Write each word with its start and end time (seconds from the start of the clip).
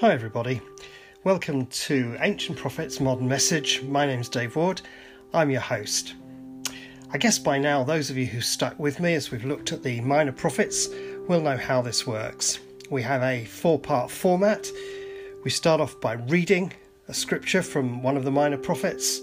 Hi, 0.00 0.12
everybody. 0.12 0.60
Welcome 1.24 1.64
to 1.68 2.18
Ancient 2.20 2.58
Prophets 2.58 3.00
Modern 3.00 3.26
Message. 3.26 3.82
My 3.82 4.04
name's 4.04 4.28
Dave 4.28 4.54
Ward. 4.54 4.82
I'm 5.32 5.50
your 5.50 5.62
host. 5.62 6.12
I 7.10 7.16
guess 7.16 7.38
by 7.38 7.56
now, 7.56 7.82
those 7.82 8.10
of 8.10 8.18
you 8.18 8.26
who 8.26 8.42
stuck 8.42 8.78
with 8.78 9.00
me 9.00 9.14
as 9.14 9.30
we've 9.30 9.46
looked 9.46 9.72
at 9.72 9.82
the 9.82 10.02
minor 10.02 10.32
prophets 10.32 10.90
will 11.28 11.40
know 11.40 11.56
how 11.56 11.80
this 11.80 12.06
works. 12.06 12.58
We 12.90 13.00
have 13.04 13.22
a 13.22 13.46
four 13.46 13.78
part 13.78 14.10
format. 14.10 14.70
We 15.44 15.50
start 15.50 15.80
off 15.80 15.98
by 15.98 16.12
reading 16.12 16.74
a 17.08 17.14
scripture 17.14 17.62
from 17.62 18.02
one 18.02 18.18
of 18.18 18.24
the 18.24 18.30
minor 18.30 18.58
prophets, 18.58 19.22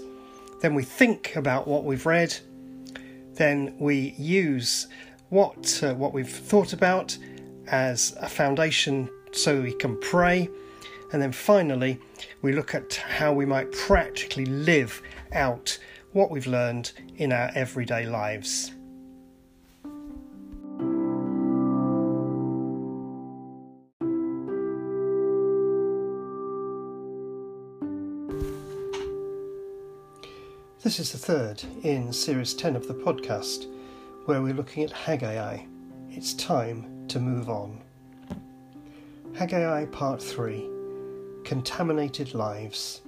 then 0.60 0.74
we 0.74 0.82
think 0.82 1.36
about 1.36 1.68
what 1.68 1.84
we've 1.84 2.04
read, 2.04 2.36
then 3.34 3.76
we 3.78 4.14
use 4.18 4.88
what, 5.28 5.80
uh, 5.84 5.94
what 5.94 6.12
we've 6.12 6.28
thought 6.28 6.72
about 6.72 7.16
as 7.68 8.16
a 8.20 8.28
foundation 8.28 9.08
so 9.30 9.60
we 9.62 9.72
can 9.74 10.00
pray. 10.00 10.48
And 11.14 11.22
then 11.22 11.30
finally, 11.30 12.00
we 12.42 12.52
look 12.52 12.74
at 12.74 12.92
how 12.94 13.32
we 13.32 13.46
might 13.46 13.70
practically 13.70 14.46
live 14.46 15.00
out 15.32 15.78
what 16.10 16.28
we've 16.28 16.48
learned 16.48 16.90
in 17.14 17.32
our 17.32 17.52
everyday 17.54 18.04
lives. 18.04 18.72
This 30.82 30.98
is 30.98 31.12
the 31.12 31.18
third 31.18 31.62
in 31.84 32.12
Series 32.12 32.54
10 32.54 32.74
of 32.74 32.88
the 32.88 32.94
podcast, 32.94 33.72
where 34.24 34.42
we're 34.42 34.52
looking 34.52 34.82
at 34.82 34.90
Haggai. 34.90 35.60
It's 36.10 36.34
time 36.34 37.06
to 37.06 37.20
move 37.20 37.48
on. 37.48 37.80
Haggai 39.36 39.84
Part 39.86 40.20
3 40.20 40.73
Contaminated 41.44 42.32
Lives. 42.32 43.02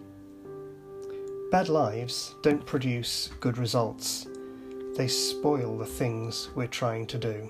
Bad 1.51 1.70
lives 1.70 2.34
don't 2.42 2.67
produce 2.67 3.31
good 3.41 3.56
results, 3.56 4.27
they 4.95 5.09
spoil 5.09 5.79
the 5.79 5.87
things 5.87 6.51
we're 6.55 6.67
trying 6.67 7.07
to 7.07 7.19
do. 7.19 7.48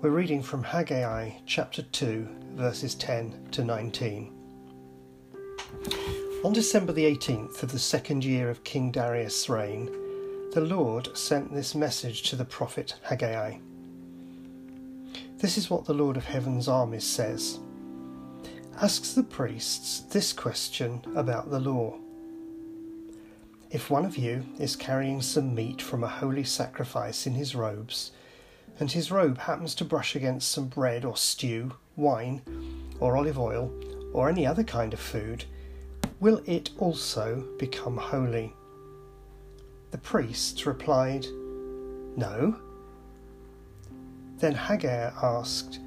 We're 0.00 0.10
reading 0.10 0.42
from 0.42 0.62
Haggai 0.62 1.32
chapter 1.44 1.82
2, 1.82 2.26
verses 2.54 2.94
10 2.94 3.48
to 3.50 3.64
19. 3.64 4.32
On 6.42 6.52
December 6.54 6.94
the 6.94 7.04
18th 7.04 7.62
of 7.62 7.72
the 7.72 7.78
second 7.78 8.24
year 8.24 8.48
of 8.48 8.64
King 8.64 8.90
Darius' 8.90 9.50
reign, 9.50 9.90
the 10.54 10.62
Lord 10.62 11.14
sent 11.14 11.52
this 11.52 11.74
message 11.74 12.22
to 12.30 12.36
the 12.36 12.46
prophet 12.46 12.94
Haggai. 13.02 13.58
This 15.36 15.58
is 15.58 15.68
what 15.68 15.84
the 15.84 15.92
Lord 15.92 16.16
of 16.16 16.24
Heaven's 16.24 16.66
armies 16.66 17.04
says 17.04 17.60
Asks 18.82 19.14
the 19.14 19.22
priests 19.22 20.00
this 20.00 20.34
question 20.34 21.00
about 21.14 21.50
the 21.50 21.58
law. 21.58 21.94
If 23.70 23.88
one 23.88 24.04
of 24.04 24.18
you 24.18 24.44
is 24.58 24.76
carrying 24.76 25.22
some 25.22 25.54
meat 25.54 25.80
from 25.80 26.04
a 26.04 26.08
holy 26.08 26.44
sacrifice 26.44 27.26
in 27.26 27.32
his 27.32 27.54
robes, 27.54 28.10
and 28.78 28.92
his 28.92 29.10
robe 29.10 29.38
happens 29.38 29.74
to 29.76 29.84
brush 29.86 30.14
against 30.14 30.50
some 30.50 30.68
bread 30.68 31.06
or 31.06 31.16
stew, 31.16 31.72
wine, 31.96 32.42
or 33.00 33.16
olive 33.16 33.38
oil, 33.38 33.72
or 34.12 34.28
any 34.28 34.46
other 34.46 34.62
kind 34.62 34.92
of 34.92 35.00
food, 35.00 35.46
will 36.20 36.42
it 36.44 36.68
also 36.76 37.48
become 37.58 37.96
holy? 37.96 38.52
The 39.90 39.98
priests 39.98 40.66
replied, 40.66 41.24
No. 42.14 42.56
Then 44.36 44.54
Haggai 44.54 45.12
asked, 45.22 45.80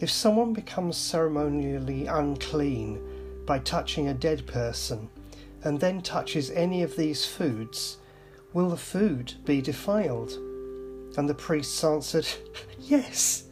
If 0.00 0.10
someone 0.10 0.52
becomes 0.52 0.96
ceremonially 0.96 2.06
unclean 2.06 3.00
by 3.46 3.58
touching 3.60 4.08
a 4.08 4.14
dead 4.14 4.46
person, 4.46 5.08
and 5.62 5.78
then 5.78 6.00
touches 6.00 6.50
any 6.50 6.82
of 6.82 6.96
these 6.96 7.26
foods, 7.26 7.98
will 8.52 8.70
the 8.70 8.76
food 8.76 9.34
be 9.44 9.60
defiled? 9.60 10.32
And 11.16 11.28
the 11.28 11.34
priests 11.34 11.84
answered, 11.84 12.26
Yes. 12.80 13.44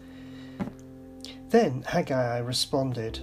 Then 1.51 1.83
Haggai 1.83 2.39
responded, 2.39 3.21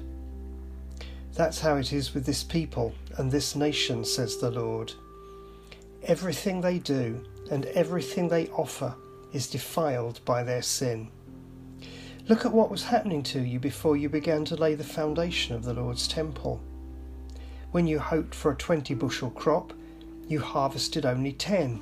that's 1.36 1.60
how 1.60 1.76
it 1.76 1.92
is 1.92 2.14
with 2.14 2.26
this 2.26 2.44
people 2.44 2.94
and 3.18 3.30
this 3.30 3.58
nation, 3.58 4.06
says 4.06 4.38
the 4.38 4.52
Lord. 4.52 4.94
Everything 6.04 6.62
they 6.62 6.80
do 6.80 7.26
and 7.52 7.66
everything 7.68 8.30
they 8.30 8.48
offer 8.50 8.96
is 9.34 9.50
defiled 9.50 10.22
by 10.24 10.44
their 10.44 10.62
sin. 10.62 11.10
Look 12.28 12.44
at 12.44 12.54
what 12.54 12.72
was 12.72 12.86
happening 12.86 13.22
to 13.24 13.40
you 13.40 13.60
before 13.60 13.96
you 13.96 14.10
began 14.10 14.46
to 14.46 14.56
lay 14.56 14.74
the 14.74 14.84
foundation 14.84 15.56
of 15.56 15.64
the 15.64 15.76
Lord's 15.76 16.08
temple. 16.08 16.60
When 17.72 17.86
you 17.86 18.00
hoped 18.00 18.34
for 18.34 18.52
a 18.52 18.56
20 18.56 18.96
bushel 18.96 19.30
crop, 19.30 19.74
you 20.28 20.40
harvested 20.40 21.06
only 21.06 21.34
10. 21.34 21.82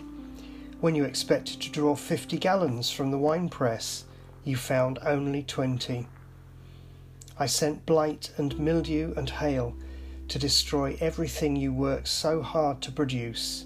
When 0.81 0.95
you 0.95 1.05
expected 1.05 1.61
to 1.61 1.71
draw 1.71 1.95
50 1.95 2.37
gallons 2.39 2.91
from 2.91 3.09
the 3.09 3.17
wine 3.17 3.47
press, 3.47 4.03
you 4.43 4.57
found 4.57 4.99
only 5.05 5.43
20. 5.43 6.07
I 7.39 7.45
sent 7.45 7.85
blight 7.85 8.31
and 8.35 8.59
mildew 8.59 9.13
and 9.15 9.29
hail 9.29 9.73
to 10.27 10.39
destroy 10.39 10.97
everything 10.99 11.55
you 11.55 11.71
worked 11.71 12.09
so 12.09 12.41
hard 12.41 12.81
to 12.81 12.91
produce. 12.91 13.65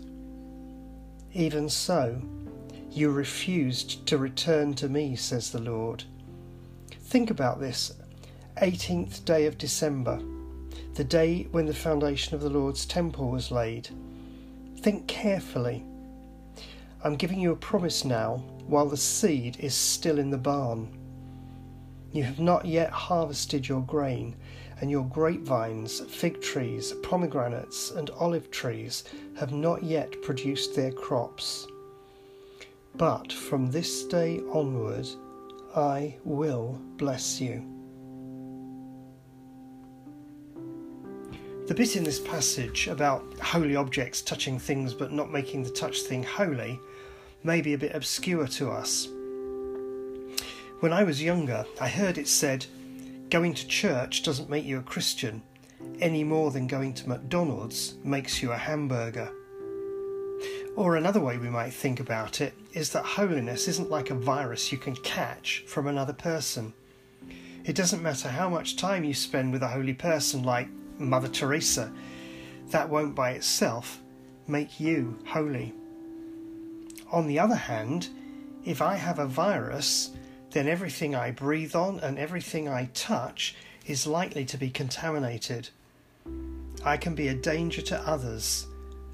Even 1.34 1.70
so, 1.70 2.22
you 2.92 3.10
refused 3.10 4.06
to 4.06 4.20
return 4.20 4.76
to 4.76 4.88
me, 4.88 5.16
says 5.16 5.52
the 5.52 5.60
Lord. 5.60 6.04
Think 7.08 7.30
about 7.30 7.62
this 7.62 7.94
18th 8.62 9.24
day 9.24 9.46
of 9.46 9.58
December, 9.58 10.22
the 10.96 11.06
day 11.06 11.48
when 11.52 11.66
the 11.66 11.74
foundation 11.74 12.36
of 12.36 12.42
the 12.42 12.50
Lord's 12.50 12.86
temple 12.86 13.32
was 13.32 13.50
laid. 13.50 13.88
Think 14.80 15.08
carefully. 15.08 15.86
I'm 17.06 17.16
giving 17.16 17.40
you 17.40 17.54
a 17.54 17.56
promise 17.56 18.04
now 18.04 18.44
while 18.66 18.88
the 18.88 18.98
seed 18.98 19.56
is 19.62 19.74
still 19.74 20.20
in 20.20 20.32
the 20.32 20.38
barn. 20.38 20.90
You 22.12 22.24
have 22.24 22.42
not 22.42 22.66
yet 22.66 22.90
harvested 22.90 23.70
your 23.70 23.84
grain, 23.84 24.36
and 24.82 24.92
your 24.92 25.06
grapevines, 25.06 26.02
fig 26.02 26.42
trees, 26.42 26.92
pomegranates, 27.04 27.90
and 27.92 28.10
olive 28.20 28.52
trees 28.52 29.06
have 29.38 29.54
not 29.54 29.82
yet 29.82 30.22
produced 30.24 30.76
their 30.76 30.92
crops. 30.92 31.68
But 32.96 33.32
from 33.32 33.72
this 33.72 34.04
day 34.04 34.42
onward, 34.52 35.08
I 35.76 36.18
will 36.24 36.80
bless 36.98 37.40
you. 37.42 37.64
The 41.68 41.76
bit 41.76 41.98
in 41.98 42.04
this 42.04 42.20
passage 42.20 42.88
about 42.88 43.26
holy 43.40 43.76
objects 43.76 44.22
touching 44.22 44.58
things 44.58 44.94
but 44.94 45.12
not 45.12 45.32
making 45.32 45.64
the 45.64 45.70
touched 45.70 46.08
thing 46.08 46.24
holy 46.24 46.80
may 47.44 47.62
be 47.62 47.74
a 47.74 47.78
bit 47.78 47.94
obscure 47.94 48.48
to 48.48 48.72
us. 48.72 49.08
When 50.80 50.94
I 50.94 51.04
was 51.04 51.22
younger, 51.22 51.66
I 51.82 51.90
heard 51.90 52.18
it 52.18 52.28
said, 52.28 52.66
going 53.30 53.54
to 53.56 53.68
church 53.68 54.24
doesn't 54.24 54.50
make 54.50 54.64
you 54.64 54.80
a 54.80 54.84
Christian 54.84 55.42
any 56.00 56.24
more 56.24 56.52
than 56.52 56.68
going 56.68 56.94
to 56.94 57.10
McDonald's 57.10 57.96
makes 58.04 58.42
you 58.42 58.52
a 58.52 58.58
hamburger. 58.58 59.32
Or 60.78 60.96
another 60.96 61.20
way 61.20 61.40
we 61.40 61.50
might 61.50 61.74
think 61.74 62.00
about 62.00 62.40
it 62.40 62.54
is 62.72 62.92
that 62.92 63.04
holiness 63.04 63.68
isn't 63.68 63.90
like 63.90 64.12
a 64.12 64.16
virus 64.16 64.72
you 64.72 64.78
can 64.78 64.96
catch 64.98 65.64
from 65.66 65.88
another 65.88 66.14
person. 66.14 66.72
It 67.66 67.76
doesn't 67.76 68.04
matter 68.04 68.30
how 68.30 68.48
much 68.48 68.76
time 68.76 69.04
you 69.04 69.16
spend 69.16 69.52
with 69.52 69.64
a 69.64 69.70
holy 69.70 69.96
person 69.96 70.44
like 70.44 70.70
Mother 71.00 71.30
Teresa, 71.30 71.92
that 72.70 72.90
won't 72.90 73.16
by 73.16 73.32
itself 73.32 74.00
make 74.48 74.80
you 74.80 75.18
holy. 75.26 75.74
On 77.12 77.26
the 77.26 77.40
other 77.40 77.56
hand, 77.56 78.10
if 78.64 78.80
I 78.80 78.98
have 78.98 79.18
a 79.18 79.26
virus 79.26 80.12
then 80.52 80.68
everything 80.68 81.16
I 81.16 81.32
breathe 81.32 81.76
on 81.76 82.00
and 82.02 82.20
everything 82.20 82.70
I 82.70 82.90
touch 82.94 83.56
is 83.88 84.06
likely 84.06 84.46
to 84.46 84.58
be 84.58 84.70
contaminated. 84.70 85.70
I 86.86 86.98
can 86.98 87.16
be 87.16 87.30
a 87.30 87.34
danger 87.34 87.82
to 87.82 88.00
others, 88.08 88.68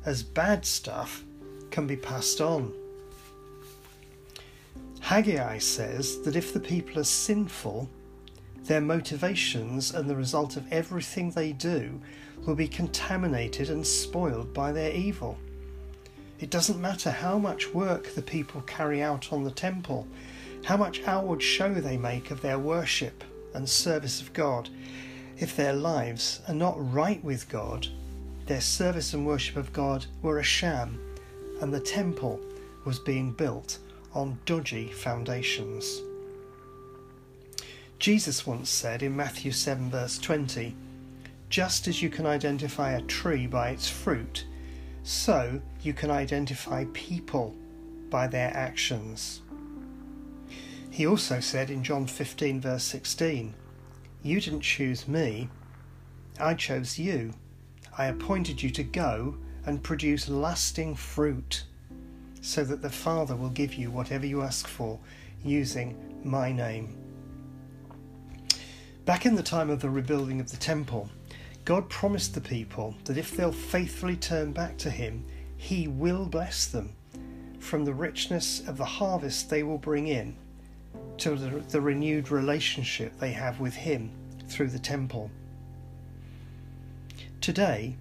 as 0.06 0.24
bad 0.24 0.66
stuff 0.66 1.24
can 1.74 1.88
be 1.88 1.98
passed 1.98 2.40
on. 2.40 2.72
Haggai 5.00 5.58
says 5.58 6.22
that 6.22 6.36
if 6.36 6.54
the 6.54 6.60
people 6.60 7.00
are 7.00 7.04
sinful, 7.04 7.90
their 8.66 8.80
motivations 8.80 9.92
and 9.92 10.08
the 10.08 10.16
result 10.16 10.56
of 10.56 10.72
everything 10.72 11.32
they 11.32 11.52
do 11.52 12.00
will 12.46 12.54
be 12.54 12.68
contaminated 12.68 13.72
and 13.72 13.86
spoiled 13.86 14.54
by 14.54 14.72
their 14.72 14.92
evil. 14.92 15.36
It 16.40 16.52
doesn't 16.52 16.80
matter 16.80 17.10
how 17.10 17.40
much 17.40 17.74
work 17.74 18.14
the 18.14 18.22
people 18.22 18.62
carry 18.62 19.02
out 19.02 19.34
on 19.34 19.44
the 19.44 19.50
temple, 19.50 20.06
how 20.64 20.78
much 20.78 21.02
outward 21.08 21.42
show 21.42 21.74
they 21.74 21.98
make 21.98 22.30
of 22.30 22.42
their 22.42 22.60
worship 22.60 23.24
and 23.56 23.68
service 23.68 24.22
of 24.22 24.32
God. 24.34 24.70
If 25.40 25.56
their 25.56 25.74
lives 25.74 26.40
are 26.48 26.54
not 26.54 26.76
right 26.94 27.24
with 27.24 27.50
God, 27.50 27.88
their 28.46 28.62
service 28.62 29.16
and 29.16 29.26
worship 29.26 29.56
of 29.56 29.74
God 29.74 30.06
were 30.22 30.38
a 30.38 30.44
sham, 30.44 31.00
and 31.64 31.74
the 31.74 31.80
temple 31.80 32.42
was 32.84 33.00
being 33.00 33.32
built 33.32 33.80
on 34.14 34.38
dodgy 34.46 34.92
foundations. 34.92 36.02
Jesus 38.00 38.46
once 38.46 38.70
said 38.70 39.02
in 39.02 39.16
Matthew 39.16 39.54
7, 39.54 39.90
verse 39.90 40.20
20, 40.20 40.76
Just 41.50 41.88
as 41.88 42.02
you 42.02 42.10
can 42.10 42.26
identify 42.26 42.92
a 42.92 43.02
tree 43.04 43.48
by 43.48 43.70
its 43.70 43.88
fruit, 43.88 44.46
so 45.04 45.62
you 45.82 45.94
can 45.94 46.12
identify 46.12 46.84
people 46.92 47.56
by 48.10 48.28
their 48.28 48.52
actions. 48.54 49.42
He 50.90 51.08
also 51.08 51.40
said 51.40 51.70
in 51.70 51.82
John 51.82 52.08
15, 52.08 52.60
verse 52.60 52.84
16, 52.84 53.54
You 54.22 54.42
didn't 54.42 54.62
choose 54.62 55.08
me, 55.08 55.48
I 56.38 56.56
chose 56.56 57.00
you. 57.00 57.36
I 57.98 58.08
appointed 58.08 58.62
you 58.62 58.70
to 58.72 58.84
go 58.84 59.38
and 59.66 59.84
produce 59.84 60.30
lasting 60.30 60.96
fruit, 60.96 61.64
so 62.42 62.64
that 62.64 62.82
the 62.82 62.90
Father 62.90 63.36
will 63.36 63.50
give 63.50 63.74
you 63.74 63.90
whatever 63.90 64.26
you 64.26 64.42
ask 64.42 64.68
for 64.68 65.00
using 65.44 65.96
my 66.24 66.52
name. 66.52 66.98
Back 69.06 69.26
in 69.26 69.36
the 69.36 69.44
time 69.44 69.70
of 69.70 69.82
the 69.82 69.90
rebuilding 69.90 70.40
of 70.40 70.52
the 70.52 70.58
temple, 70.58 71.10
God 71.66 71.90
promised 71.90 72.34
the 72.34 72.42
people 72.42 72.96
that 73.06 73.18
if 73.18 73.36
they'll 73.36 73.52
faithfully 73.52 74.16
turn 74.18 74.52
back 74.52 74.78
to 74.80 74.90
Him, 74.90 75.26
He 75.58 75.88
will 75.88 76.26
bless 76.26 76.66
them 76.66 76.94
from 77.60 77.86
the 77.86 77.94
richness 77.94 78.66
of 78.68 78.78
the 78.78 78.86
harvest 78.86 79.50
they 79.50 79.64
will 79.64 79.78
bring 79.78 80.08
in 80.08 80.36
to 81.18 81.36
the, 81.36 81.60
the 81.70 81.80
renewed 81.80 82.32
relationship 82.32 83.18
they 83.20 83.32
have 83.32 83.60
with 83.60 83.74
Him 83.74 84.12
through 84.48 84.68
the 84.68 84.80
temple. 84.80 85.32
Today, 87.40 87.96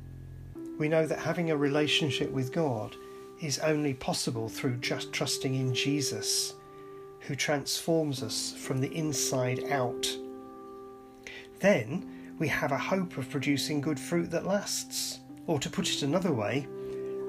we 0.82 0.88
know 0.88 1.06
that 1.06 1.20
having 1.20 1.52
a 1.52 1.56
relationship 1.56 2.29
with 2.32 2.50
God 2.50 2.96
is 3.40 3.61
only 3.61 3.94
possible 3.94 4.49
through 4.49 4.79
just 4.79 5.12
trusting 5.12 5.55
in 5.55 5.73
Jesus, 5.73 6.55
who 7.20 7.37
transforms 7.37 8.20
us 8.20 8.52
from 8.58 8.81
the 8.81 8.93
inside 8.93 9.62
out. 9.70 10.05
Then 11.61 12.34
we 12.40 12.49
have 12.49 12.73
a 12.73 12.76
hope 12.76 13.17
of 13.17 13.31
producing 13.31 13.81
good 13.81 14.00
fruit 14.00 14.29
that 14.32 14.44
lasts. 14.44 15.20
Or 15.46 15.61
to 15.61 15.70
put 15.70 15.88
it 15.88 16.02
another 16.02 16.32
way, 16.32 16.67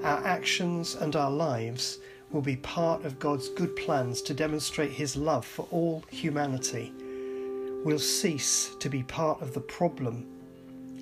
our 0.01 0.25
actions 0.25 0.95
and 0.95 1.15
our 1.15 1.29
lives 1.29 2.00
will 2.31 2.41
be 2.41 2.55
part 2.55 3.05
of 3.05 3.19
God's 3.19 3.50
good 3.50 3.75
plans 3.75 4.23
to 4.23 4.33
demonstrate 4.33 4.94
His 4.94 5.15
love 5.15 5.45
for 5.45 5.67
all 5.69 6.03
humanity. 6.09 6.91
We'll 7.85 8.00
cease 8.00 8.73
to 8.79 8.89
be 8.89 9.03
part 9.03 9.44
of 9.44 9.53
the 9.53 9.61
problem 9.61 10.25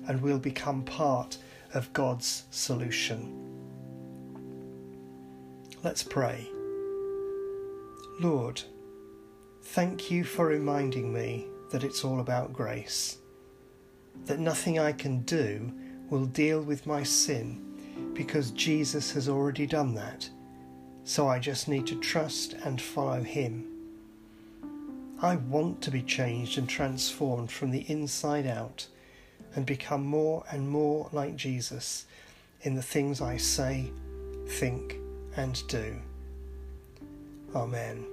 and 0.06 0.20
we'll 0.20 0.38
become 0.38 0.82
part 0.82 1.38
of 1.74 1.92
God's 1.92 2.44
solution. 2.50 3.38
Let's 5.82 6.02
pray. 6.02 6.48
Lord, 8.20 8.62
thank 9.62 10.10
you 10.10 10.24
for 10.24 10.46
reminding 10.46 11.12
me 11.12 11.46
that 11.70 11.84
it's 11.84 12.04
all 12.04 12.20
about 12.20 12.52
grace, 12.52 13.18
that 14.26 14.38
nothing 14.38 14.78
I 14.78 14.92
can 14.92 15.22
do 15.22 15.72
will 16.10 16.26
deal 16.26 16.62
with 16.62 16.86
my 16.86 17.02
sin 17.02 18.12
because 18.14 18.50
Jesus 18.50 19.10
has 19.12 19.28
already 19.28 19.66
done 19.66 19.94
that 19.94 20.28
so 21.04 21.28
I 21.28 21.38
just 21.38 21.68
need 21.68 21.86
to 21.88 21.96
trust 21.96 22.54
and 22.64 22.80
follow 22.80 23.22
Him. 23.22 23.68
I 25.20 25.36
want 25.36 25.80
to 25.82 25.90
be 25.90 26.02
changed 26.02 26.58
and 26.58 26.68
transformed 26.68 27.50
from 27.50 27.70
the 27.70 27.84
inside 27.88 28.46
out 28.46 28.86
and 29.54 29.66
become 29.66 30.04
more 30.04 30.44
and 30.50 30.68
more 30.68 31.08
like 31.12 31.36
Jesus 31.36 32.06
in 32.62 32.74
the 32.74 32.82
things 32.82 33.20
I 33.20 33.36
say, 33.36 33.90
think, 34.48 34.96
and 35.36 35.62
do. 35.68 35.96
Amen. 37.54 38.04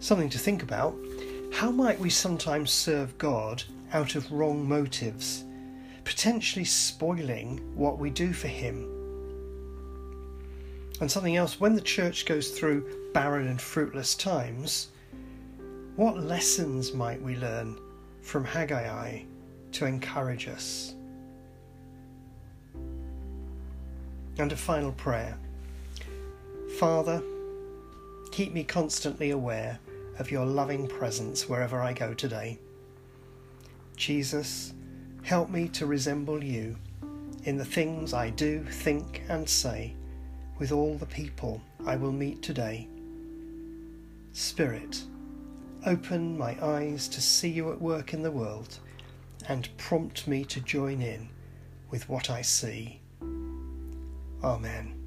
Something 0.00 0.30
to 0.30 0.38
think 0.38 0.62
about. 0.62 0.94
How 1.52 1.70
might 1.70 1.98
we 1.98 2.10
sometimes 2.10 2.70
serve 2.70 3.16
God 3.18 3.62
out 3.92 4.14
of 4.14 4.30
wrong 4.30 4.68
motives, 4.68 5.44
potentially 6.04 6.64
spoiling 6.64 7.58
what 7.74 7.98
we 7.98 8.10
do 8.10 8.32
for 8.32 8.48
Him? 8.48 8.94
And 11.00 11.10
something 11.10 11.36
else, 11.36 11.60
when 11.60 11.74
the 11.74 11.80
church 11.80 12.26
goes 12.26 12.50
through 12.50 13.12
barren 13.12 13.46
and 13.48 13.60
fruitless 13.60 14.14
times, 14.14 14.88
what 15.96 16.18
lessons 16.18 16.92
might 16.92 17.20
we 17.22 17.36
learn 17.36 17.76
from 18.22 18.44
Haggai 18.44 19.22
to 19.72 19.86
encourage 19.86 20.48
us? 20.48 20.94
And 24.38 24.52
a 24.52 24.56
final 24.56 24.92
prayer 24.92 25.36
Father, 26.78 27.22
keep 28.30 28.52
me 28.52 28.62
constantly 28.62 29.30
aware 29.30 29.80
of 30.18 30.30
your 30.30 30.46
loving 30.46 30.86
presence 30.86 31.48
wherever 31.48 31.80
I 31.80 31.92
go 31.92 32.14
today. 32.14 32.58
Jesus, 33.96 34.74
help 35.22 35.50
me 35.50 35.68
to 35.70 35.86
resemble 35.86 36.42
you 36.44 36.76
in 37.44 37.56
the 37.56 37.64
things 37.64 38.14
I 38.14 38.30
do, 38.30 38.62
think, 38.64 39.22
and 39.28 39.48
say 39.48 39.94
with 40.58 40.72
all 40.72 40.96
the 40.96 41.06
people 41.06 41.60
I 41.86 41.96
will 41.96 42.12
meet 42.12 42.42
today. 42.42 42.88
Spirit, 44.32 45.02
open 45.86 46.36
my 46.36 46.56
eyes 46.64 47.08
to 47.08 47.20
see 47.20 47.48
you 47.48 47.72
at 47.72 47.80
work 47.80 48.12
in 48.12 48.22
the 48.22 48.30
world 48.30 48.78
and 49.48 49.68
prompt 49.76 50.26
me 50.26 50.44
to 50.44 50.60
join 50.60 51.00
in 51.00 51.28
with 51.90 52.08
what 52.08 52.30
I 52.30 52.42
see. 52.42 53.00
Amen. 54.42 54.97